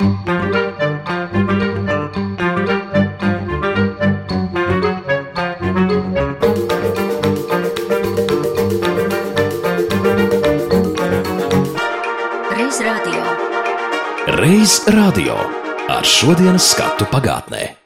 [0.00, 0.08] Reiz
[14.88, 15.36] radio
[15.92, 17.76] ar šodienas skatu pagātnē.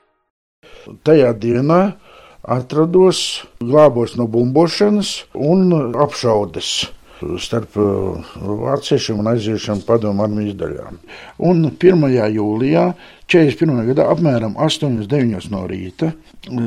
[1.02, 1.98] Tajā dienā
[2.46, 6.94] atrados glābos no bumbošanas un apšaudes
[7.42, 8.34] starp uh,
[8.64, 11.00] vāciešiem un aiziešiem padomu armijas daļām.
[11.48, 12.06] Un 1.
[12.36, 12.86] jūlijā
[13.30, 13.82] 41.
[13.90, 15.50] gadā apmēram 8.9.
[15.52, 16.12] no rīta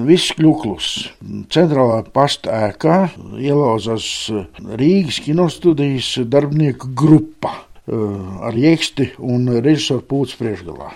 [0.07, 0.91] viss kļūklus.
[1.53, 2.99] Centrālā pasta ēkā
[3.37, 4.11] ielauzās
[4.79, 10.95] Rīgas kinostudijas darbinieku grupa uh, ar jēksti un režisoru pūci priekšgalā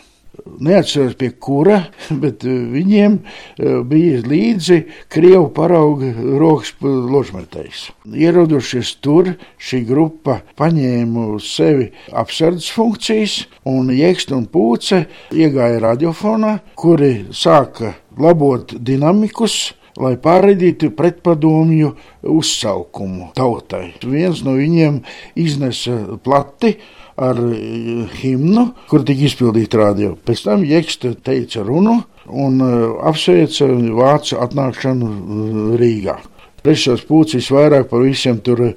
[0.59, 1.79] neatceros pie kura,
[2.23, 4.79] bet eh, viņiem eh, bija līdzi
[5.11, 7.87] krievu parauga rokas ložmetējs.
[8.11, 13.37] Ierodošies tur, šī grupa paņēma uz sevi apsardzes funkcijas,
[13.69, 15.05] un Jēksta un Pūce
[15.35, 21.91] iegāja radiofonā, kuri sāka labot dinamikus, lai pārraidītu pretpadomju
[22.31, 23.91] uzsaukumu tautai.
[24.03, 25.01] Viens no viņiem
[25.39, 26.77] iznesa plati
[27.21, 30.15] ar eh, himnu, kur tika izpildīta radio.
[30.25, 31.97] Pēc tam Jēksta teica runu
[32.27, 36.17] un eh, apsveica vācu atnākšanu eh, Rīgā.
[36.61, 38.67] Prečos pūcis vairāk par visiem tur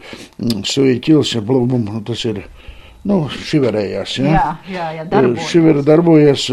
[0.64, 2.44] suja ķils, blubum, tas ir.
[3.04, 4.14] Nu, šiverējās.
[4.22, 4.30] Ja?
[4.32, 5.50] Jā, jā, jā darbojas.
[5.50, 6.46] Šivera darbojas,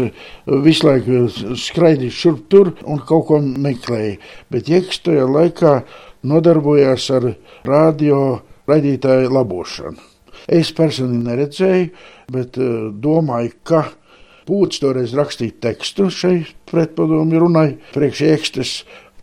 [0.66, 1.22] visu laiku
[1.56, 4.20] skraidīja šurp tur un kaut ko meklēja.
[4.52, 5.74] Bet Jēkš tajā laikā
[6.28, 7.32] nodarbojās ar
[7.64, 8.22] radio
[8.68, 10.11] raidītāju labošanu.
[10.48, 11.90] Es personīgi neredzēju,
[12.32, 13.84] bet uh, domāju, ka
[14.42, 18.72] Pūtis toreiz rakstīja tekstu šai pretpadomu runai priekš iekstes.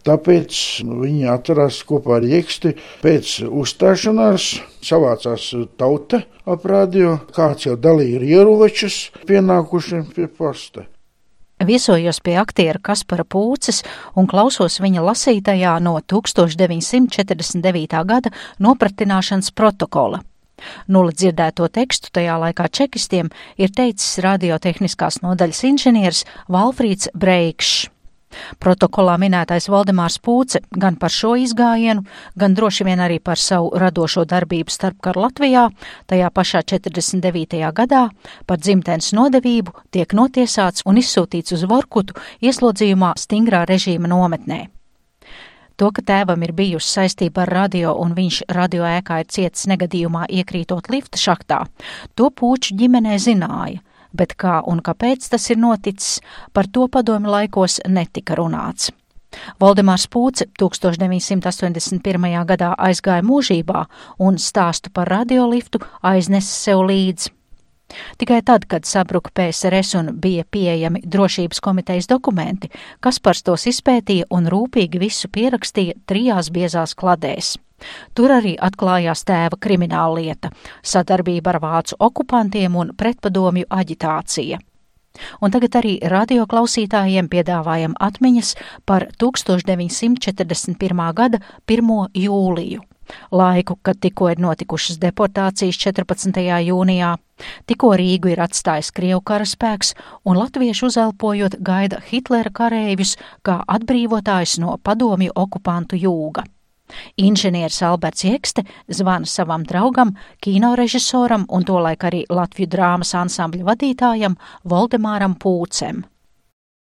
[0.07, 0.55] Tāpēc
[0.87, 2.71] nu, viņi atcerās kopā ar Jēksti.
[3.03, 4.43] Pēc uzstāšanās
[4.85, 10.87] savācās tauta ap radio, kāds jau dalīja ieročus pienākušiem pie posta.
[11.59, 13.83] Viesojos pie aktiera Kaspara Pūces
[14.15, 17.99] un klausos viņa lasītajā no 1949.
[18.07, 18.31] gada
[18.63, 20.23] nopratināšanas protokola.
[20.87, 27.89] Nula dzirdēto tekstu tajā laikā čekistiem ir teicis radiotehniskās nodaļas inženieris Valfrīds Breikšs.
[28.61, 32.05] Protokolā minētais Valdemārs Pūce gan par šo izgājienu,
[32.37, 35.67] gan droši vien arī par savu radošo darbību starpkaru Latvijā,
[36.09, 37.61] tajā pašā 49.
[37.81, 38.03] gadā,
[38.45, 44.67] par dzimtenes nodevību tiek notiesāts un izsūtīts uz Vorkutu ieslodzījumā stingrā režīma nometnē.
[45.79, 50.25] To, ka tēvam ir bijusi saistība ar radio un viņš radio ēkā ir cietis negadījumā
[50.41, 51.61] iekrītot lifta šaktā,
[52.19, 53.79] to puču ģimenē zināja,
[54.11, 56.19] bet kā un kāpēc tas ir noticis,
[56.51, 58.91] par to padomi laikos netika runāts.
[59.61, 62.29] Valdemārs Pūce 1981.
[62.51, 63.85] gadā aizgāja mūžībā
[64.19, 67.38] un stāstu par radioliftu aiznesa sev līdzi.
[68.17, 72.69] Tikai tad, kad sabruka PSRS un bija pieejami drošības komitejas dokumenti,
[72.99, 77.57] Kaspars tos izpētīja un rūpīgi visu pierakstīja trijās biezās kladēs.
[78.13, 80.51] Tur arī atklājās tēva krimināla lieta-
[80.93, 84.59] sadarbība ar vācu okupantiem un pretpadomju aģitācija.
[85.41, 91.13] Un tagad arī radioklausītājiem piedāvājam atmiņas par 1941.
[91.13, 92.07] gada 1.
[92.13, 92.81] jūliju
[93.31, 96.41] laiku, kad tikko ir notikušas deportācijas 14.
[96.67, 97.15] jūnijā,
[97.69, 104.77] tikko Rīgu ir atstājis Krievu karaspēks un latvieši uzelpojot gaida Hitlera karēļus kā atbrīvotājs no
[104.83, 106.45] padomju okupantu jūga.
[107.17, 115.37] Inženieris Alberts Jekste zvana savam draugam, kinorežisoram un tolaik arī Latviju drāmas ansambļa vadītājam Voldemāram
[115.37, 116.01] Pūcem.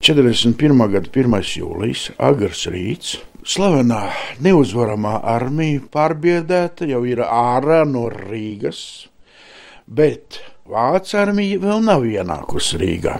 [0.02, 0.90] 41.
[0.90, 1.38] gada 1.
[1.56, 4.10] jūlijas, agrs rīts, Slavenā
[4.44, 9.06] neuzvaramā armija pārbiedēta jau ir ārā no Rīgas,
[9.86, 13.18] bet Vācu armija vēl nav ienākusi Rīgā.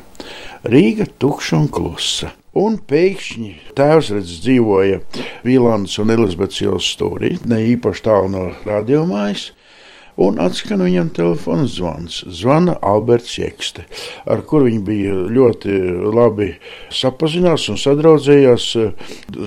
[0.64, 2.32] Rīga tukša un klusa.
[2.56, 5.02] Un pēkšņi tēvs redz, dzīvoja
[5.44, 9.50] Vīlāns un Elizabetes ielas stūrī, ne īpaši tālu no radiomājas
[10.20, 12.20] un atskan viņam telefona zvans.
[12.30, 13.84] Zvana Alberts Jekste,
[14.30, 15.78] ar kuru viņi bija ļoti
[16.14, 16.50] labi
[16.94, 18.68] sapazinās un sadraudzējās,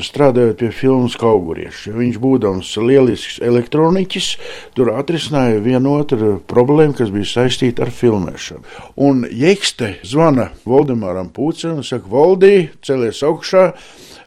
[0.08, 1.94] strādājot pie filmas Kaugurieši.
[1.96, 4.31] Viņš būdams lielisks elektroniķis,
[4.78, 8.66] tur atrisināja vienu otru problēmu, kas bija saistīta ar filmēšanu.
[9.08, 13.72] Un Jekste zvana Voldemāram Pūcam un saka, Voldī, celies augšā!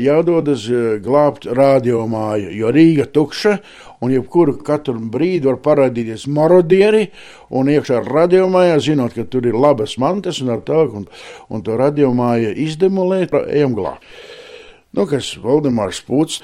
[0.00, 0.64] jādodas
[1.04, 3.58] glābt radiomāju, jo Rīga tukša
[4.00, 7.08] un jebkuru katru brīdi var parādīties marodieri
[7.50, 11.08] un iekšā radiomājā, zinot, ka tur ir labas mantas un ar tālāk, un,
[11.50, 14.06] un to radiomāju izdemolēt, ejam glābt.
[14.90, 16.40] Nu, kas Valdemārs Pūts,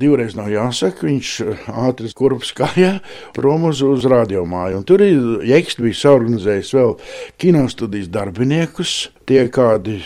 [0.00, 1.32] divreiz nav jāsaka, viņš
[1.68, 2.94] ātri kurps kājā
[3.36, 4.78] prom uz, uz radiomāju.
[4.80, 6.94] Un tur ir Jekst bija saorganizējis vēl
[7.42, 8.94] kinostudijas darbiniekus,
[9.28, 9.98] tie kādi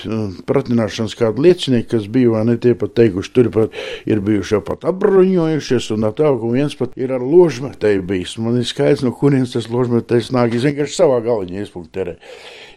[0.48, 3.78] pratināšanas kādi liecinieki, kas bija, vai ne, tie pat teikuši, tur pat
[4.08, 8.34] ir bijuši jau pat apbruņojušies, un tā, un viens pat ir ar ložmetēju bijis.
[8.42, 12.16] Man ir skaidrs, no kurienes tas ložmetējs nāk, es vienkārši savā galiņā iespunkterē.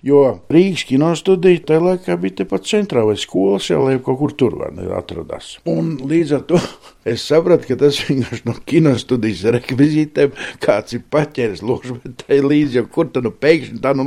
[0.03, 0.19] Jo
[0.51, 4.57] Rīgas kinostudija tajā laikā bija tepat centrā vai skolas, jau kaut kur tur
[4.97, 5.53] atradās.
[5.69, 6.59] Un līdz ar to
[7.13, 13.13] es sapratu, ka tas vienkārši no kinostudijas rekvizītēm kāds ir paķēris ložmetēju līdzi, jo kur
[13.15, 14.03] tad nu pēkšņi tā nu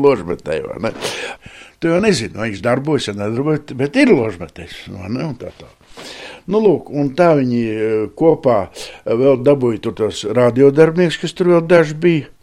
[0.85, 0.93] ne?
[1.81, 5.73] Tu jau nezini, vai viņš darbojas, vai nedarbojas, bet ir ložmetējs, vai ne, tā tā.
[6.47, 7.63] Nu, lūk, tā viņi
[8.17, 8.67] kopā
[9.09, 12.36] vēl dabūja tos radiodarbinieks, kas tur vēl daži bija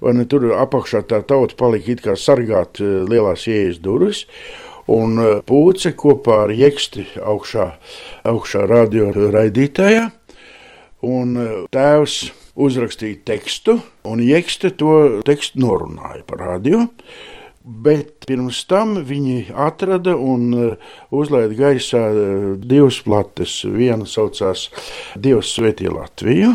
[0.00, 4.24] ne tur apakšā tā tauta palika it kā sargāt eh, lielās ieejas durvis.
[4.88, 7.70] Un eh, pūce kopā ar jēksti augšā,
[8.28, 10.08] augšā radio raidītājā,
[11.08, 12.20] un eh, tēvs
[12.58, 13.78] uzrakstīja tekstu,
[14.08, 14.94] un jēkste to
[15.26, 16.86] tekstu norunāja par radio.
[17.68, 20.54] Bet pirms tam viņi atrada un
[21.12, 22.00] uzlaida gaisā
[22.56, 23.58] divas plates.
[23.68, 24.70] Viena saucās
[25.20, 26.54] Dievs Svētī Latviju,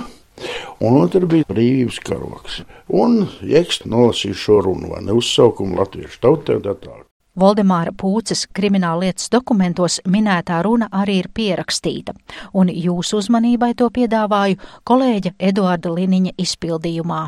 [0.83, 2.59] un otra bija brīvības karoks.
[2.91, 7.07] Un Jēkšķis nolasīja šo runu, vai ne uzsaukumu latviešu tautē tā tālāk.
[7.39, 12.13] Voldemāra Pūces krimināllietas dokumentos minētā runa arī ir pierakstīta,
[12.53, 17.23] un jūsu uzmanībai to piedāvāju kolēģa Eduarda Liniņa izpildījumā.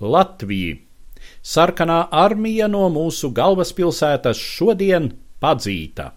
[0.00, 0.78] Latvija.
[1.42, 5.10] Sarkanā armija no mūsu galvaspilsētas šodien
[5.42, 6.12] padzīta.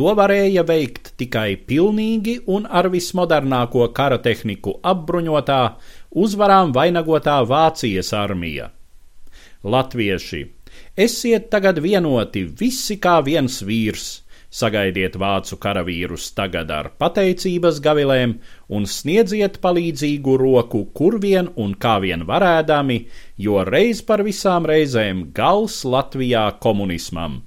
[0.00, 5.58] To varēja veikt tikai pilnīgi un ar vismodernāko kara tehniku apbruņotā,
[6.22, 8.70] uzvarām vainagotā Vācijas armija.
[9.60, 10.40] Latvieši,
[10.96, 14.06] esiet tagad vienoti visi kā viens vīrs,
[14.48, 18.38] sagaidiet vācu karavīrus tagad ar pateicības gavilēm
[18.72, 22.98] un sniedziet palīdzīgu roku, kur vien un kā vien varēdami,
[23.36, 27.42] jo reiz par visām reizēm gals Latvijā komunismam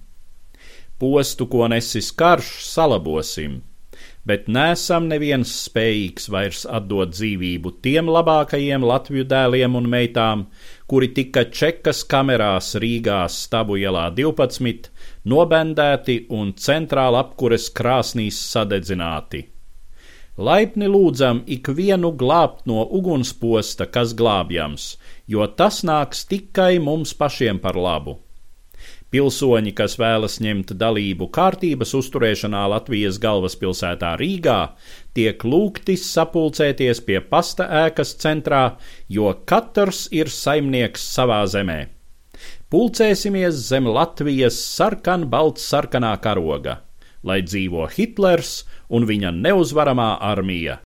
[1.00, 3.62] postu, ko nesis karš, salabosim,
[4.28, 10.46] bet nesam neviens spējīgs vairs atdot dzīvību tiem labākajiem Latviju dēliem un meitām,
[10.88, 14.92] kuri tika čekas kamerās Rīgā stabu ielā 12,
[15.28, 19.48] nobendēti un centrāla apkures krāsnīs sadedzināti.
[20.34, 24.96] Laipni lūdzam ikvienu glābt no ugunsposta, kas glābjams,
[25.30, 28.18] jo tas nāks tikai mums pašiem par labu.
[29.14, 34.58] Pilsoņi, kas vēlas ņemt dalību kārtības uzturēšanā Latvijas galvaspilsētā Rīgā,
[35.14, 38.64] tiek lūgti sapulcēties pie pasta ēkas centrā,
[39.06, 41.84] jo katrs ir saimnieks savā zemē.
[42.74, 46.80] Pulcēsimies zem Latvijas sarkan-balts sarkanā karoga,
[47.22, 50.80] lai dzīvo Hitlers un viņa neuzvaramā armija.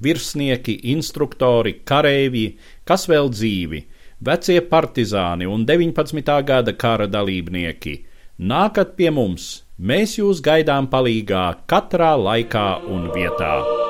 [0.00, 2.56] Virsnieki, instruktori, kareivji,
[2.88, 3.82] kas vēl dzīvi,
[4.18, 6.42] vecie partizāni un 19.
[6.44, 7.96] gada kara dalībnieki.
[8.38, 13.85] Nākat pie mums, mēs jūs gaidām palīgā katrā laikā un vietā.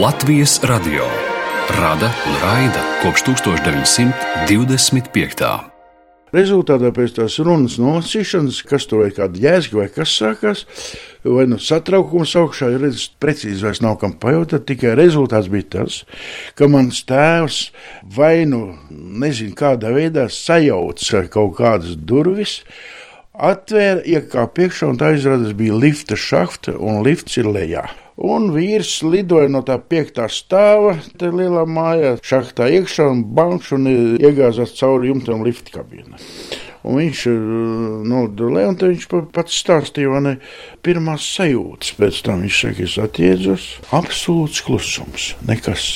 [0.00, 1.02] Latvijas radio
[1.80, 5.44] rada un raida kopš 1925.
[6.32, 10.58] Rezultātā pēc tās runas nolasīšanas, kas tur vai kāda jēga vai kas sākās,
[11.26, 14.64] vai nu satraukums augšā, ir redzams, precīzi vairs nav kam pajautāt.
[14.70, 15.94] Tikai rezultāts bija tas,
[16.56, 17.58] ka mans tēvs
[18.16, 22.64] vai nu nezinu kādā veidā sajauca kaut kādas durvis.
[23.36, 27.84] Atvēra, iekāpa iekšā, un tā izrādās bija lifta šahta, un lifts ir lejā.
[28.20, 33.88] Un vīrs lidoja no tā piektā stāva, te lielā mājā, šachtā iekšā un bankš un
[34.20, 36.20] iegāzās cauri jumtam lifta kabīnē.
[36.84, 37.24] Un viņš
[38.08, 40.36] nodulē, un viņš pats stāstīja, ne
[40.84, 41.96] pirmās sajūtas.
[41.96, 45.90] Pēc tam viņš saka, es atjēdzos, absolūts klusums, nekas.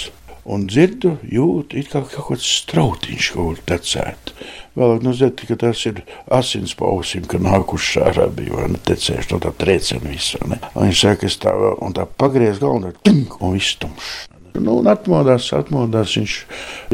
[0.45, 4.35] Un dzirdu, jūtu, it kā kaut kāds strautiņš kaut kur tecēt.
[4.77, 6.03] Vēlāk nu zinu, ka tas ir
[6.37, 10.61] asins pausim, ka nākuši ārā bija, vai ne, tecējuši no tā trieciena visu, ne.
[10.75, 14.15] Un viņš saka, es tā, un tā pagriez galvu, un, un viss tumšs.
[14.55, 16.35] Nu, un atmodās, atmodās viņš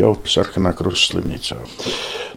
[0.00, 1.58] jau sarkanā krusta slimnīcā.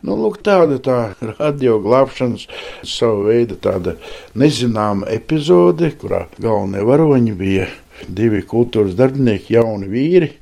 [0.03, 0.98] Nu, lūk, tāda tā
[1.38, 2.50] radio glābšanas
[2.84, 3.93] savu veidu tāda
[4.36, 7.70] nezināma epizode, kurā galvenie varoņi bija
[8.12, 10.34] divi kultūras darbinieki, jauni vīri.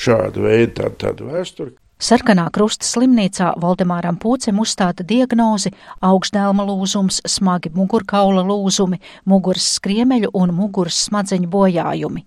[0.00, 1.76] Šāda veida tāda, tāda vēsture.
[2.00, 8.96] Sarkanā krusta slimnīcā Valdemāram Pūcem uzstāta diagnozi augšdēlma lūzums, smagi mugurkaula lūzumi,
[9.28, 12.24] muguras skriemeļu un muguras smadzeņu bojājumi.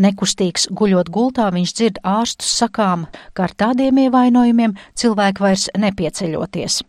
[0.00, 6.80] Nekustīgs guļot gultā, viņš dzird ārstus sakām, ka ar tādiem ievainojumiem cilvēki vairs nepieceļoties.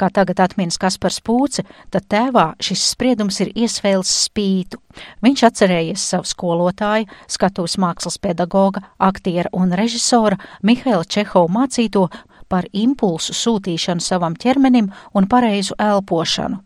[0.00, 4.80] Kā tagad atminas Kaspars Pūce, tad tēvā šis spriedums ir iesvēls spītu.
[5.24, 12.08] Viņš atcerējies savu skolotāju, skatuves mākslas pedagoga, aktiera un režisora Mihaila Čehova mācīto
[12.50, 16.64] par impulsu sūtīšanu savam ķermenim un pareizu elpošanu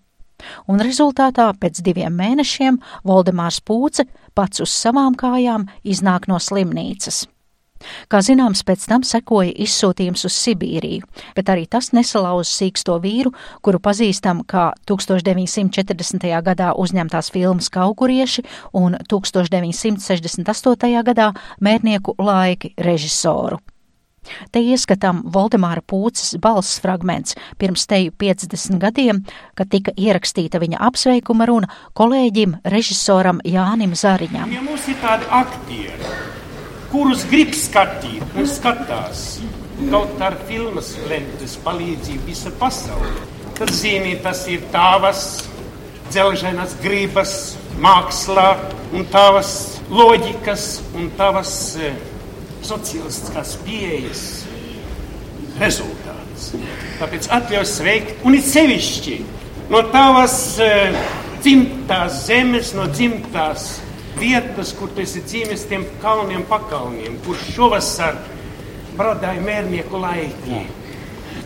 [0.70, 4.06] un rezultātā pēc diviem mēnešiem Voldemārs Pūce
[4.37, 7.25] pats uz savām kājām iznāk no slimnīcas.
[8.08, 13.80] Kā zināms, pēc tam sekoja izsūtījums uz Sibīriju, bet arī tas nesalauza sīksto vīru, kuru
[13.82, 16.30] pazīstam kā 1940.
[16.48, 18.44] gadā uzņemtās filmas Kaugurieši
[18.80, 21.04] un 1968.
[21.04, 23.60] gadā Mērnieku laiki režisoru.
[24.52, 29.22] Te ieskatām Voldemāra Pūces balss fragments pirms teju 50 gadiem,
[29.58, 34.54] kad tika ierakstīta viņa apsveikuma runa kolēģim, režisoram Jānim Zariņam.
[34.54, 36.14] Ja mums ir tādi aktieri,
[36.94, 39.22] kurus grib skatīt un skatās,
[39.90, 43.10] kaut ar filmas lentes palīdzību visa pasaule,
[43.58, 45.24] tad zīmī tas ir tavas
[46.12, 47.34] dzelženas gribas
[47.82, 48.46] mākslā
[48.94, 49.50] un tavas
[49.90, 51.98] loģikas un tavas eh,
[52.62, 54.22] sociālistiskās pieejas
[55.58, 56.52] rezultāts.
[57.00, 59.18] Tāpēc atļauj sveikt un it sevišķi
[59.72, 60.94] no tavas uh,
[61.42, 63.78] dzimtās zemes, no dzimtās
[64.21, 68.18] vietas, kur tu esi dzīves tiem kalniem pakalniem, kur šovasar
[68.99, 70.64] bradāja mērnieku laiki.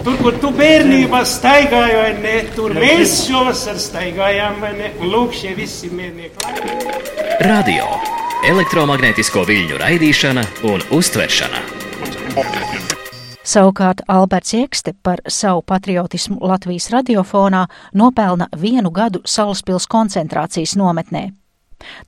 [0.05, 5.35] Tur, kur tu bērnībā staigāji, vai ne, tur mēs šovasar staigājām, vai ne, un lūk
[5.41, 7.37] šie visi mērnieku laiki.
[7.49, 7.91] Radio
[8.47, 11.65] elektromagnētisko viļņu raidīšana un uztveršana.
[13.49, 17.65] Savukārt Alberts Iekste par savu patriotismu Latvijas radiofonā
[17.97, 21.31] nopelna vienu gadu Salaspils koncentrācijas nometnē.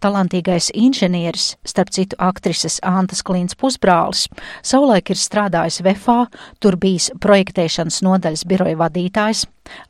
[0.03, 4.27] Talantīgais inženieris, starp citu aktrises Antas Klīns pusbrālis,
[4.67, 6.25] savulaik ir strādājis VFā,
[6.61, 9.45] tur bijis projektēšanas nodaļas biroja vadītājs,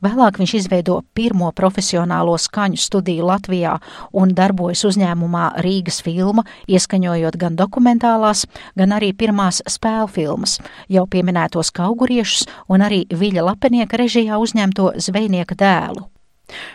[0.05, 3.77] vēlāk viņš izveido pirmo profesionālo skaņu studiju Latvijā
[4.13, 8.45] un darbojas uzņēmumā Rīgas filma, ieskaņojot gan dokumentālās,
[8.77, 10.57] gan arī pirmās spēļu filmas,
[10.89, 16.11] jau pieminētos kauguriešus un arī Viļa Lapenieka režijā uzņemto zvejnieka dēlu.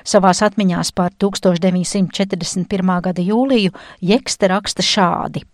[0.05, 2.95] Savās atmiņās par 1941.
[3.09, 5.45] gada jūliju Jekste raksta šādi.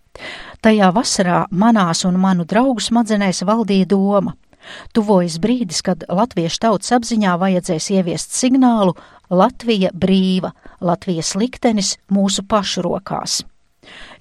[0.63, 4.35] Tajā vasarā manās un manu draugu smadzenēs valdīja doma.
[4.95, 8.95] Tuvojas brīdis, kad latviešu tautas apziņā vajadzēs ieviest signālu
[9.33, 13.41] Latvija brīva, Latvijas liktenis mūsu pašu rokās.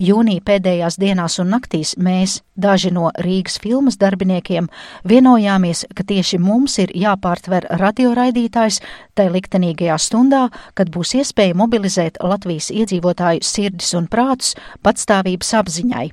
[0.01, 4.69] Jūnija pēdējās dienās un naktīs mēs, daži no Rīgas filmas darbiniekiem,
[5.07, 8.81] vienojāmies, ka tieši mums ir jāpārtver radioraidītājs
[9.15, 16.09] tai liktenīgajā stundā, kad būs iespēja mobilizēt Latvijas iedzīvotāju sirdis un prātus patstāvības apziņai.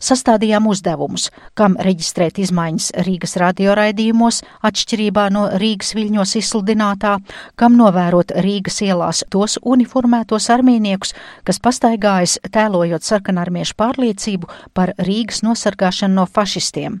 [0.00, 7.16] Sastādījām uzdevumus, kam reģistrēt izmaiņas Rīgas radioraidījumos, atšķirībā no Rīgas viļņos izsludinātā,
[7.60, 16.22] kam novērot Rīgas ielās tos uniformētos armīniekus, kas pastaigājas tēlojot sarkanarmiešu pārliecību par Rīgas nosargāšanu
[16.22, 17.00] no fašistiem.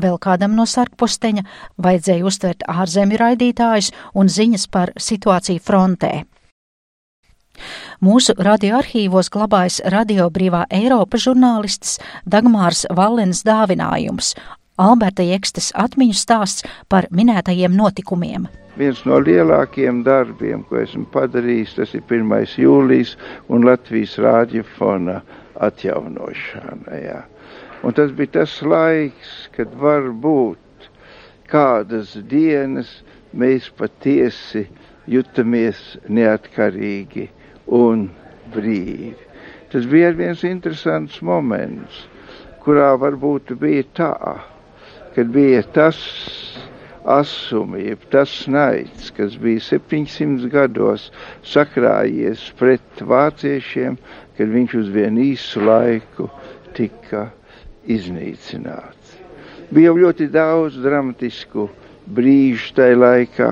[0.00, 1.44] Vēl kādam no sarkposteņa
[1.84, 6.12] vajadzēja uztvert ārzemju raidītājus un ziņas par situāciju frontē.
[7.98, 11.96] Mūsu radioarkīvos glabājas Radio Brīvā Eiropa žurnālists
[12.30, 14.36] Dagmārs Valens dāvinājums
[14.78, 18.44] Alberta Jekstes atmiņu stāsts par minētajiem notikumiem.
[18.78, 22.30] Viens no lielākajiem darbiem, ko esmu padarījis, tas ir 1.
[22.62, 23.16] jūlijas
[23.50, 25.16] un Latvijas rādiofona
[25.66, 27.00] atjaunošana.
[27.02, 27.24] Jā.
[27.82, 30.86] Un tas bija tas laiks, kad varbūt
[31.50, 33.00] kādas dienas
[33.34, 34.68] mēs patiesi
[35.10, 37.26] jutamies neatkarīgi
[37.68, 38.08] un
[38.54, 39.14] brīvi.
[39.72, 42.06] Tas bija viens interesants moments,
[42.64, 44.14] kurā varbūt bija tā,
[45.14, 45.98] kad bija tas
[47.08, 51.08] asumi, jeb tas naids, kas bija 700 gados
[51.44, 53.96] sakrājies pret vāciešiem,
[54.36, 56.28] kad viņš uz vienu īsu laiku
[56.76, 57.28] tika
[57.88, 59.16] iznīcināts.
[59.72, 61.68] Bija jau ļoti daudz dramatisku
[62.16, 63.48] brīžu tajā laikā,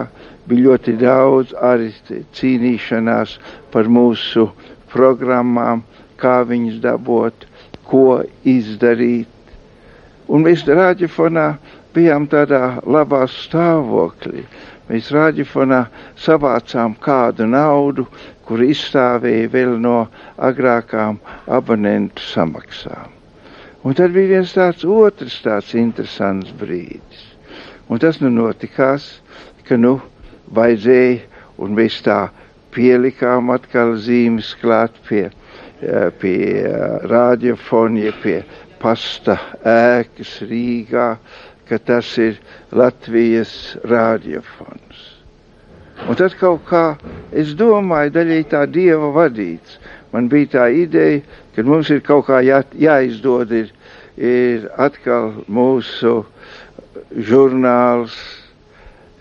[0.48, 1.90] bija ļoti daudz arī
[2.38, 3.36] cīnīšanās
[3.74, 4.48] par mūsu
[4.92, 5.82] programmām,
[6.20, 7.46] kā viņus dabot,
[7.90, 9.28] ko izdarīt.
[10.26, 11.48] Un mēs rādīfonā
[11.96, 14.46] bijām tādā labā stāvoklī.
[14.86, 15.80] Mēs rādīfonā
[16.22, 18.06] savācām kādu naudu,
[18.46, 19.98] kur izstāvēja vēl no
[20.48, 21.18] agrākām
[21.58, 23.10] abonentu samaksām.
[23.86, 27.35] Un tad bija viens tāds otrs tāds interesants brīdis.
[27.88, 29.08] Un tas nu notikās,
[29.68, 29.98] ka nu
[30.54, 31.22] vajadzēja,
[31.62, 32.26] un mēs tā
[32.74, 35.28] pielikām atkal zīmes klāt pie
[35.82, 38.38] Eh, pie eh, radiofonija, pie
[38.80, 41.18] pasta ēkas Rīgā,
[41.68, 42.38] ka tas ir
[42.72, 43.52] Latvijas
[43.84, 45.02] radiofons.
[46.08, 46.96] Un tad kaut kā
[47.28, 49.76] es domāju, daļai tā dieva vadīts.
[50.16, 51.20] Man bija tā ideja,
[51.52, 53.68] ka mums ir kaut kā jā, jāizdod, ir,
[54.16, 56.22] ir atkal mūsu
[57.14, 58.14] žurnāls,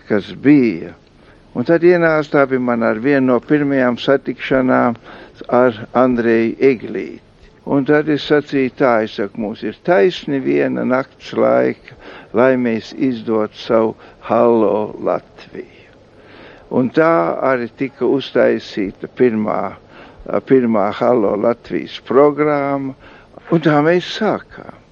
[0.08, 0.94] kas bija.
[1.56, 4.98] Un tad ienāca tā bija man ar vienu no pirmajām satikšanām
[5.48, 7.22] ar Andreju Eglīti.
[7.66, 11.96] Un tad es sacīju tā, es saku, mums ir taisni viena nakts laika,
[12.36, 13.96] lai mēs izdot savu
[14.28, 15.90] Hallo Latviju.
[16.78, 17.10] Un tā
[17.48, 19.60] arī tika uztaisīta pirmā,
[20.46, 22.94] pirmā Hallo Latvijas programma,
[23.50, 24.85] un tā mēs sākām.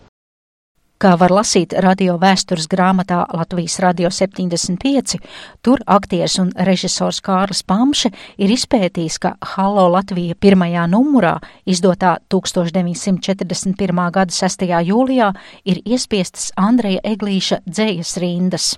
[1.04, 5.18] Kā var lasīt radio vēstures grāmatā Latvijas Radio 75,
[5.61, 8.08] tur aktieris un režisors Kārlis Pamše
[8.40, 11.34] ir izpētījis, ka Hallo Latvija pirmajā numurā,
[11.68, 14.00] izdotā 1941.
[14.16, 14.64] gada 6.
[14.88, 15.28] jūlijā,
[15.68, 18.70] ir iespiestas Andreja Eglīša dzējas rindas.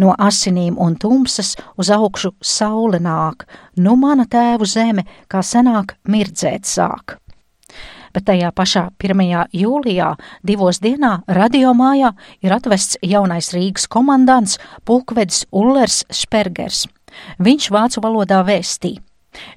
[0.00, 3.44] No asinīm un tumsas uz augšu saule nāk,
[3.76, 7.18] nu mana tēvu zeme, kā senāk mirdzēt sāk
[8.16, 9.24] bet tajā pašā 1.
[9.52, 10.14] jūlijā
[10.46, 12.14] divos dienā radiomājā
[12.46, 14.56] ir atvests jaunais Rīgas komandants
[14.88, 16.86] pulkvedis Ullers Špergers.
[17.36, 19.02] Viņš vācu valodā vēstīja.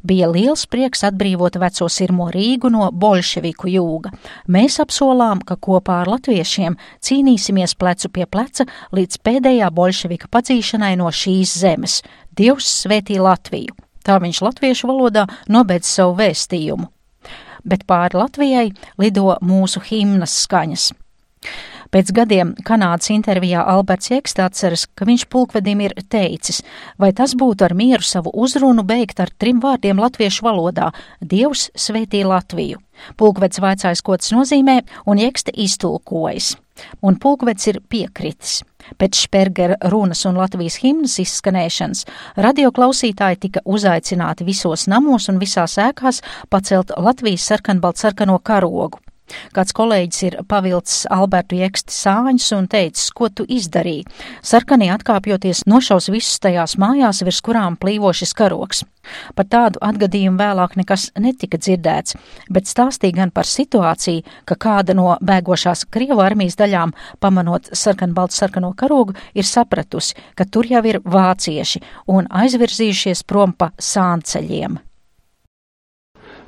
[0.03, 4.11] Bija liels prieks atbrīvot veco sirmo Rīgu no bolševiku jūga.
[4.51, 11.07] Mēs apsolām, ka kopā ar latviešiem cīnīsimies plecu pie pleca līdz pēdējā bolševika padzīšanai no
[11.07, 12.01] šīs zemes.
[12.35, 13.71] Dievs svētī Latviju!
[14.03, 16.91] Tā viņš latviešu valodā nobeidz savu vēstījumu
[17.63, 18.67] bet pāri Latvijai
[19.01, 20.91] lido mūsu himnas skaņas.
[21.89, 26.61] Pēc gadiem Kanādas intervijā Alberts Jeksts atceras, ka viņš pulkvedim ir teicis,
[27.01, 30.91] vai tas būtu ar mieru savu uzrunu beigt ar trim vārdiem latviešu valodā-
[31.31, 32.77] Dievs svētī Latviju.
[33.17, 36.57] Pulkvedis vaicājis, ko tas nozīmē, un Jekste iztulkojas.
[37.01, 38.61] Un pulkvedis ir piekritis.
[38.99, 42.05] Pēc Špergera runas un Latvijas himnas izskanēšanas
[42.37, 48.99] radioklausītāji tika uzaicināti visos namos un visās ēkās pacelt Latvijas sarkanbalt sarkano karogu.
[49.55, 54.07] Kāds kolēģis ir pavilcis Albertu Jeksti sāņus un teicis, ko tu izdarīji.
[54.45, 58.85] Sarkanie atkāpjoties nošaus visus tajās mājās, virs kurām plīvo šis karoks.
[59.35, 62.17] Par tādu atgadījumu vēlāk nekas netika dzirdēts,
[62.51, 68.73] bet stāstīja gan par situāciju, ka kāda no bēgošās Krievu armijas daļām, pamanot sarkanbaltu sarkano
[68.77, 74.79] karogu, ir sapratusi, ka tur jau ir vācieši un aizvirzījušies prom pa sānceļiem.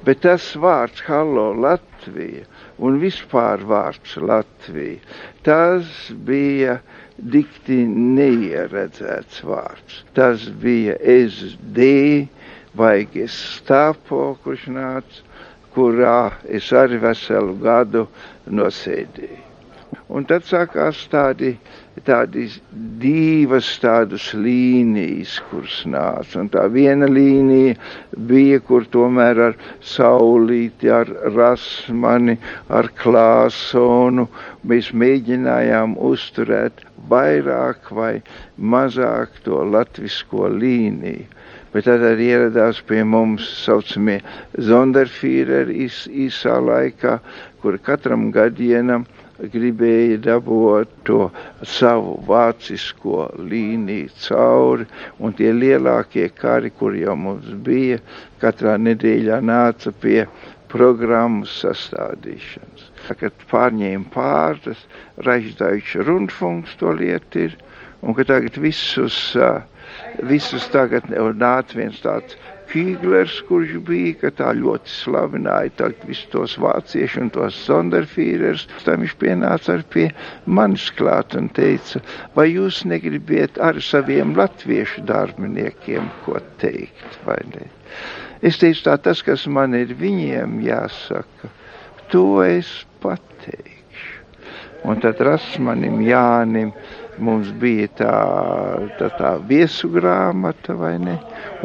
[0.05, 2.45] Bet tas vārds Hallo Latvija
[2.87, 4.97] un vispār vārds Latvija.
[5.45, 5.91] Tas
[6.29, 6.79] bija
[7.35, 9.99] dikti neieredzēts vārds.
[10.17, 11.91] Tas bija SD
[12.81, 15.21] vai Gestapo, kurš nāca,
[15.75, 16.17] kurā
[16.49, 18.07] es arī veselu gadu
[18.49, 19.50] nosēdēju.
[20.11, 21.55] Un tad sākās tādi
[22.07, 22.53] tādas
[23.01, 26.39] divas tādas līnijas, kuras nāca.
[26.41, 27.75] Un tā viena līnija
[28.29, 29.57] bija, kur tomēr ar
[29.93, 32.37] saulīti, ar rasmani,
[32.69, 34.27] ar klāsonu
[34.71, 38.13] mēs mēģinājām uzturēt vairāk vai
[38.57, 41.27] mazāk to latvisko līniju.
[41.71, 44.17] Bet tad arī ieradās pie mums saucamie
[44.59, 47.19] zonderfīreri īs, īsā laikā,
[47.63, 49.05] kur katram gadienam
[49.49, 51.29] gribēja dabūt to
[51.65, 54.85] savu vācisko līniju cauri,
[55.19, 57.99] un tie lielākie kari, kur jau mums bija,
[58.43, 60.25] katrā nedēļā nāca pie
[60.71, 62.87] programmas sastādīšanas.
[63.19, 64.85] Kad pārņēma pārtas,
[65.25, 67.57] Reichsdeutsche Rundfunks to lietu ir,
[68.01, 69.17] un ka tagad visus,
[70.29, 72.37] visus tagad nāca viens tāds
[72.71, 78.63] Kīglers, kurš bija, ka tā ļoti slavināja tagad visus tos vāciešus un tos sonderfīrers.
[78.85, 80.07] Tam viņš pienāca ar pie
[80.47, 81.99] manis klāt un teica,
[82.37, 87.67] vai jūs negribiet ar saviem latviešu darbiniekiem ko teikt, vai ne?
[88.41, 91.51] Es teicu tā, tas, kas man ir viņiem jāsaka,
[92.13, 92.71] to es
[93.03, 94.15] pateikšu.
[94.87, 96.71] Un tad Rasmanim Jānim
[97.19, 98.15] mums bija tā,
[98.99, 101.17] tā, tā viesu grāmata, vai ne?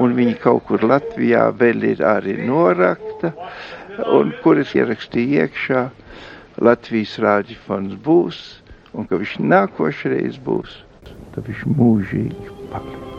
[0.02, 3.32] Un viņi kaut kur Latvijā vēl ir arī norakta,
[4.12, 5.84] un kur es ierakstīju iekšā,
[6.66, 8.40] Latvijas rāģifons būs,
[8.96, 10.80] un ka viņš nākošreiz būs,
[11.34, 13.15] tad viņš mūžīgi paliks.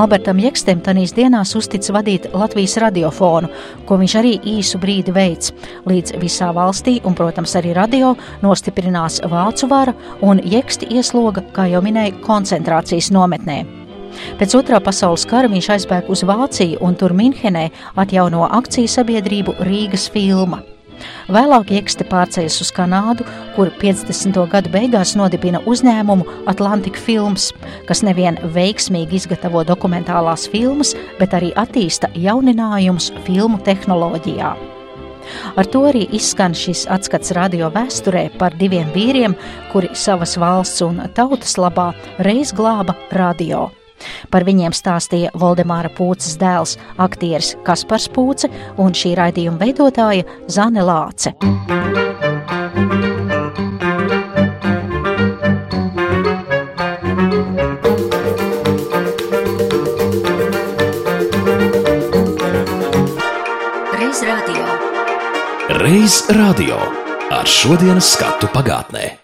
[0.00, 3.50] Albertam Jekstem tanīs dienās uztic vadīt Latvijas radiofonu,
[3.84, 5.52] ko viņš arī īsu brīdi veids,
[5.90, 9.92] līdz visā valstī un, protams, arī radio nostiprinās vācu vara
[10.24, 13.58] un Jeksti iesloga, kā jau minēja, koncentrācijas nometnē.
[14.40, 17.68] Pēc otrā pasaules kara viņš aizbēga uz Vāciju un tur Minhenē
[18.00, 20.62] atjauno akciju sabiedrību Rīgas filma.
[21.30, 23.24] Vēlāk Jekste pārcēlās uz Kanādu,
[23.60, 24.38] kur 50.
[24.48, 27.50] gadu beigās nodibina uzņēmumu Atlantika Films,
[27.84, 34.54] kas nevien veiksmīgi izgatavo dokumentālās filmas, bet arī attīsta jauninājumus filmu tehnoloģijā.
[35.60, 39.36] Ar to arī izskan šis atskats radio vēsturē par diviem vīriem,
[39.74, 41.90] kuri savas valsts un tautas labā
[42.24, 43.66] reiz glāba radio.
[44.32, 48.48] Par viņiem stāstīja Voldemāra Pūces dēls, aktieris Kaspars Pūce
[48.80, 51.36] un šī raidījuma veidotāja Zane Lāce.
[51.68, 53.19] Reiz radio.
[65.90, 66.76] Reiz radio
[67.34, 69.19] ar šodienas skatu pagātnē.